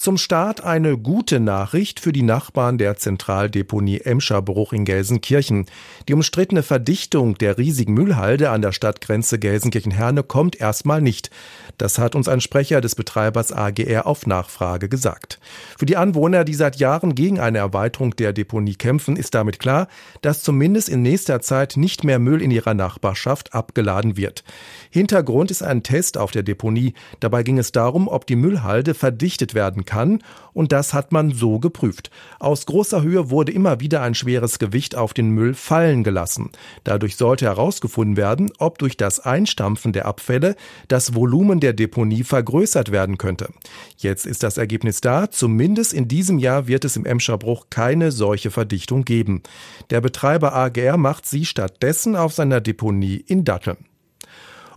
Zum 0.00 0.16
Start 0.16 0.64
eine 0.64 0.96
gute 0.96 1.40
Nachricht 1.40 2.00
für 2.00 2.10
die 2.10 2.22
Nachbarn 2.22 2.78
der 2.78 2.96
Zentraldeponie 2.96 3.98
Emscherbruch 3.98 4.72
in 4.72 4.86
Gelsenkirchen. 4.86 5.66
Die 6.08 6.14
umstrittene 6.14 6.62
Verdichtung 6.62 7.36
der 7.36 7.58
riesigen 7.58 7.92
Müllhalde 7.92 8.48
an 8.48 8.62
der 8.62 8.72
Stadtgrenze 8.72 9.38
Gelsenkirchen-Herne 9.38 10.22
kommt 10.22 10.58
erstmal 10.58 11.02
nicht. 11.02 11.28
Das 11.76 11.98
hat 11.98 12.14
uns 12.14 12.28
ein 12.28 12.40
Sprecher 12.40 12.80
des 12.80 12.94
Betreibers 12.94 13.52
AGR 13.52 14.06
auf 14.06 14.26
Nachfrage 14.26 14.88
gesagt. 14.88 15.38
Für 15.78 15.84
die 15.84 15.98
Anwohner, 15.98 16.44
die 16.44 16.54
seit 16.54 16.76
Jahren 16.76 17.14
gegen 17.14 17.38
eine 17.38 17.58
Erweiterung 17.58 18.16
der 18.16 18.32
Deponie 18.32 18.76
kämpfen, 18.76 19.16
ist 19.16 19.34
damit 19.34 19.58
klar, 19.58 19.86
dass 20.22 20.42
zumindest 20.42 20.88
in 20.88 21.02
nächster 21.02 21.42
Zeit 21.42 21.76
nicht 21.76 22.04
mehr 22.04 22.18
Müll 22.18 22.40
in 22.40 22.50
ihrer 22.50 22.72
Nachbarschaft 22.72 23.52
abgeladen 23.52 24.16
wird. 24.16 24.44
Hintergrund 24.88 25.50
ist 25.50 25.62
ein 25.62 25.82
Test 25.82 26.16
auf 26.16 26.30
der 26.30 26.42
Deponie. 26.42 26.94
Dabei 27.20 27.42
ging 27.42 27.58
es 27.58 27.70
darum, 27.70 28.08
ob 28.08 28.26
die 28.26 28.36
Müllhalde 28.36 28.94
verdichtet 28.94 29.52
werden 29.52 29.84
kann, 29.84 29.89
und 30.52 30.72
das 30.72 30.94
hat 30.94 31.12
man 31.12 31.32
so 31.32 31.58
geprüft. 31.58 32.10
Aus 32.38 32.66
großer 32.66 33.02
Höhe 33.02 33.30
wurde 33.30 33.52
immer 33.52 33.80
wieder 33.80 34.02
ein 34.02 34.14
schweres 34.14 34.58
Gewicht 34.58 34.96
auf 34.96 35.14
den 35.14 35.30
Müll 35.30 35.54
fallen 35.54 36.04
gelassen. 36.04 36.50
Dadurch 36.84 37.16
sollte 37.16 37.46
herausgefunden 37.46 38.16
werden, 38.16 38.50
ob 38.58 38.78
durch 38.78 38.96
das 38.96 39.20
Einstampfen 39.20 39.92
der 39.92 40.06
Abfälle 40.06 40.56
das 40.88 41.14
Volumen 41.14 41.60
der 41.60 41.72
Deponie 41.72 42.24
vergrößert 42.24 42.90
werden 42.90 43.18
könnte. 43.18 43.48
Jetzt 43.96 44.26
ist 44.26 44.42
das 44.42 44.56
Ergebnis 44.56 45.00
da, 45.00 45.30
zumindest 45.30 45.92
in 45.92 46.08
diesem 46.08 46.38
Jahr 46.38 46.66
wird 46.66 46.84
es 46.84 46.96
im 46.96 47.06
Emscherbruch 47.06 47.66
keine 47.70 48.12
solche 48.12 48.50
Verdichtung 48.50 49.04
geben. 49.04 49.42
Der 49.90 50.00
Betreiber 50.00 50.54
AGR 50.54 50.96
macht 50.96 51.26
sie 51.26 51.44
stattdessen 51.44 52.16
auf 52.16 52.32
seiner 52.32 52.60
Deponie 52.60 53.24
in 53.26 53.44
Datteln. 53.44 53.89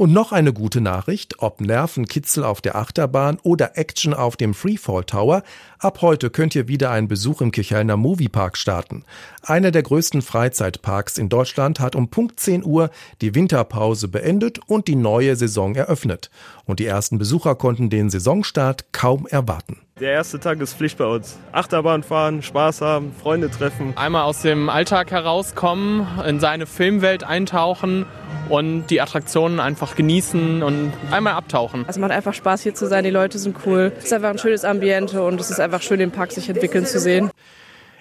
Und 0.00 0.14
noch 0.14 0.32
eine 0.32 0.54
gute 0.54 0.80
Nachricht, 0.80 1.40
ob 1.40 1.60
Nervenkitzel 1.60 2.42
auf 2.42 2.62
der 2.62 2.74
Achterbahn 2.74 3.38
oder 3.42 3.76
Action 3.76 4.14
auf 4.14 4.38
dem 4.38 4.54
Freefall 4.54 5.04
Tower, 5.04 5.42
ab 5.78 6.00
heute 6.00 6.30
könnt 6.30 6.54
ihr 6.54 6.68
wieder 6.68 6.90
einen 6.90 7.06
Besuch 7.06 7.42
im 7.42 7.50
Kirchhellner 7.50 7.98
Moviepark 7.98 8.56
starten. 8.56 9.04
Einer 9.42 9.70
der 9.70 9.82
größten 9.82 10.22
Freizeitparks 10.22 11.18
in 11.18 11.28
Deutschland 11.28 11.80
hat 11.80 11.96
um 11.96 12.08
Punkt 12.08 12.40
10 12.40 12.64
Uhr 12.64 12.88
die 13.20 13.34
Winterpause 13.34 14.08
beendet 14.08 14.58
und 14.66 14.88
die 14.88 14.96
neue 14.96 15.36
Saison 15.36 15.74
eröffnet. 15.74 16.30
Und 16.64 16.80
die 16.80 16.86
ersten 16.86 17.18
Besucher 17.18 17.54
konnten 17.54 17.90
den 17.90 18.08
Saisonstart 18.08 18.94
kaum 18.94 19.26
erwarten. 19.26 19.80
Der 20.00 20.12
erste 20.12 20.40
Tag 20.40 20.62
ist 20.62 20.72
Pflicht 20.72 20.96
bei 20.96 21.04
uns. 21.04 21.36
Achterbahn 21.52 22.02
fahren, 22.02 22.40
Spaß 22.42 22.80
haben, 22.80 23.14
Freunde 23.20 23.50
treffen. 23.50 23.92
Einmal 23.96 24.22
aus 24.22 24.40
dem 24.40 24.70
Alltag 24.70 25.10
herauskommen, 25.10 26.06
in 26.26 26.40
seine 26.40 26.64
Filmwelt 26.64 27.22
eintauchen 27.22 28.06
und 28.48 28.86
die 28.86 29.02
Attraktionen 29.02 29.60
einfach 29.60 29.96
genießen 29.96 30.62
und 30.62 30.94
einmal 31.10 31.34
abtauchen. 31.34 31.84
Es 31.86 31.98
macht 31.98 32.12
einfach 32.12 32.32
Spaß 32.32 32.62
hier 32.62 32.74
zu 32.74 32.86
sein, 32.86 33.04
die 33.04 33.10
Leute 33.10 33.38
sind 33.38 33.58
cool. 33.66 33.92
Es 33.98 34.06
ist 34.06 34.14
einfach 34.14 34.30
ein 34.30 34.38
schönes 34.38 34.64
Ambiente 34.64 35.22
und 35.22 35.38
es 35.38 35.50
ist 35.50 35.60
einfach 35.60 35.82
schön, 35.82 35.98
den 35.98 36.12
Park 36.12 36.32
sich 36.32 36.48
entwickeln 36.48 36.86
zu 36.86 36.98
sehen. 36.98 37.30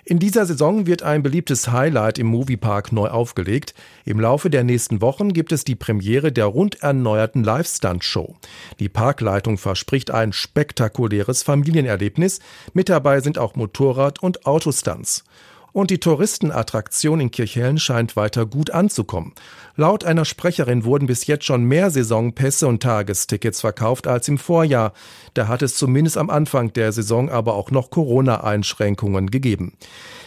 In 0.06 0.20
dieser 0.20 0.46
Saison 0.46 0.88
wird 0.88 1.04
ein 1.04 1.24
beliebtes 1.24 1.72
Highlight 1.72 2.20
im 2.20 2.28
Moviepark 2.28 2.92
neu 2.92 3.08
aufgelegt. 3.08 3.74
Im 4.06 4.20
Laufe 4.20 4.50
der 4.50 4.64
nächsten 4.64 5.02
Wochen 5.02 5.34
gibt 5.34 5.52
es 5.52 5.64
die 5.64 5.76
Premiere 5.76 6.32
der 6.32 6.46
rund 6.46 6.82
erneuerten 6.82 7.44
Live-Stunt-Show. 7.44 8.36
Die 8.80 8.90
Parkleitung 8.90 9.58
verspricht 9.58 10.12
ein 10.12 10.34
spektakuläres 10.34 11.44
Familienerlebnis. 11.44 12.40
Mit 12.74 12.90
dabei 12.90 13.20
sind 13.22 13.38
auch 13.38 13.56
Motorrad- 13.56 14.20
und 14.22 14.46
Autostunts. 14.46 15.24
Und 15.72 15.92
die 15.92 16.00
Touristenattraktion 16.00 17.20
in 17.20 17.32
Kirchhellen 17.32 17.78
scheint 17.78 18.16
weiter 18.16 18.46
gut 18.46 18.72
anzukommen. 18.72 19.34
Laut 19.76 20.04
einer 20.04 20.26
Sprecherin 20.26 20.84
wurden 20.84 21.08
bis 21.08 21.28
jetzt 21.28 21.46
schon 21.46 21.64
mehr 21.64 21.90
Saisonpässe 21.90 22.68
und 22.68 22.84
Tagestickets 22.84 23.62
verkauft 23.62 24.08
als 24.08 24.28
im 24.28 24.38
Vorjahr. 24.38 24.94
Da 25.34 25.48
hat 25.48 25.62
es 25.62 25.76
zumindest 25.76 26.18
am 26.18 26.30
Anfang 26.30 26.74
der 26.74 26.92
Saison 26.92 27.30
aber 27.30 27.54
auch 27.54 27.72
noch 27.72 27.90
Corona-Einschränkungen 27.90 29.32
gegeben. 29.32 29.74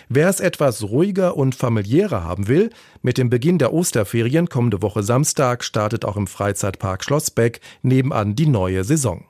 Wer 0.08 0.28
es 0.28 0.40
etwas 0.40 0.82
ruhiger 0.82 1.36
und 1.36 1.54
familiärer 1.54 2.22
haben 2.22 2.46
will, 2.46 2.70
mit 3.02 3.18
dem 3.18 3.30
Beginn 3.30 3.58
der 3.58 3.72
Osterferien 3.72 4.48
kommende 4.48 4.82
Woche 4.82 5.02
Samstag 5.02 5.64
startet 5.64 6.04
auch 6.04 6.16
im 6.16 6.26
Freizeitpark 6.26 7.02
Schlossbeck 7.02 7.60
nebenan 7.82 8.34
die 8.34 8.46
neue 8.46 8.84
Saison. 8.84 9.24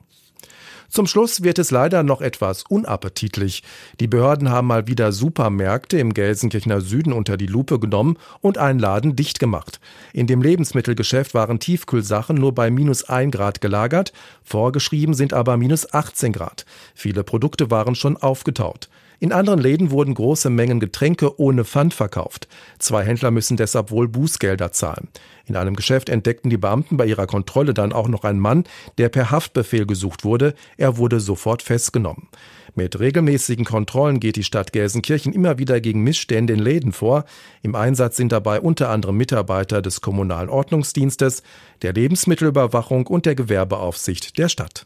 Zum 0.93 1.07
Schluss 1.07 1.41
wird 1.41 1.57
es 1.57 1.71
leider 1.71 2.03
noch 2.03 2.21
etwas 2.21 2.65
unappetitlich. 2.69 3.63
Die 3.99 4.05
Behörden 4.05 4.51
haben 4.51 4.67
mal 4.67 4.85
wieder 4.85 5.11
Supermärkte 5.11 5.97
im 5.97 6.13
Gelsenkirchener 6.13 6.81
Süden 6.81 7.13
unter 7.13 7.35
die 7.35 7.47
Lupe 7.47 7.79
genommen 7.79 8.15
und 8.41 8.59
einen 8.59 8.77
Laden 8.77 9.15
dicht 9.15 9.39
gemacht. 9.39 9.79
In 10.13 10.27
dem 10.27 10.43
Lebensmittelgeschäft 10.43 11.33
waren 11.33 11.59
Tiefkühlsachen 11.59 12.35
nur 12.35 12.53
bei 12.53 12.69
minus 12.69 13.05
ein 13.05 13.31
Grad 13.31 13.59
gelagert, 13.59 14.13
vorgeschrieben 14.43 15.15
sind 15.15 15.33
aber 15.33 15.57
minus 15.57 15.91
18 15.91 16.31
Grad. 16.31 16.63
Viele 16.93 17.23
Produkte 17.23 17.71
waren 17.71 17.95
schon 17.95 18.15
aufgetaut. 18.15 18.87
In 19.23 19.31
anderen 19.31 19.61
Läden 19.61 19.89
wurden 19.89 20.15
große 20.15 20.49
Mengen 20.49 20.81
Getränke 20.81 21.39
ohne 21.39 21.63
Pfand 21.63 21.93
verkauft. 21.93 22.49
Zwei 22.77 23.05
Händler 23.05 23.31
müssen 23.31 23.55
deshalb 23.55 23.89
wohl 23.89 24.09
Bußgelder 24.09 24.73
zahlen. 24.73 25.07
In 25.45 25.55
einem 25.55 25.77
Geschäft 25.77 26.09
entdeckten 26.09 26.49
die 26.49 26.57
Beamten 26.57 26.97
bei 26.97 27.05
ihrer 27.05 27.25
Kontrolle 27.25 27.73
dann 27.73 27.93
auch 27.93 28.09
noch 28.09 28.25
einen 28.25 28.41
Mann, 28.41 28.65
der 28.97 29.07
per 29.07 29.31
Haftbefehl 29.31 29.85
gesucht 29.85 30.25
wurde. 30.25 30.55
Er 30.75 30.97
wurde 30.97 31.21
sofort 31.21 31.61
festgenommen. 31.61 32.27
Mit 32.75 32.99
regelmäßigen 32.99 33.63
Kontrollen 33.63 34.19
geht 34.19 34.35
die 34.35 34.43
Stadt 34.43 34.73
Gelsenkirchen 34.73 35.31
immer 35.31 35.57
wieder 35.57 35.79
gegen 35.79 36.03
Missstände 36.03 36.51
in 36.51 36.59
Läden 36.59 36.91
vor. 36.91 37.23
Im 37.61 37.75
Einsatz 37.75 38.17
sind 38.17 38.33
dabei 38.33 38.59
unter 38.59 38.89
anderem 38.89 39.15
Mitarbeiter 39.15 39.81
des 39.81 40.01
Kommunalen 40.01 40.49
Ordnungsdienstes, 40.49 41.43
der 41.81 41.93
Lebensmittelüberwachung 41.93 43.07
und 43.07 43.25
der 43.25 43.35
Gewerbeaufsicht 43.35 44.37
der 44.37 44.49
Stadt. 44.49 44.85